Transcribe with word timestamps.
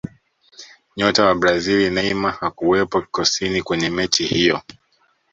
nyota 0.97 1.25
wa 1.25 1.35
brazili 1.35 1.89
neymar 1.89 2.33
hakuwepo 2.39 3.01
kikosini 3.01 3.61
kwenye 3.63 3.89
mechi 3.89 4.23
hiyo 4.25 4.61